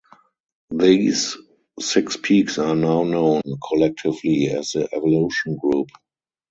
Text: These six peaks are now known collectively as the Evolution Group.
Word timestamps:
These 0.71 1.37
six 1.79 2.17
peaks 2.17 2.57
are 2.57 2.75
now 2.75 3.03
known 3.03 3.43
collectively 3.67 4.47
as 4.47 4.71
the 4.71 4.89
Evolution 4.95 5.57
Group. 5.59 5.89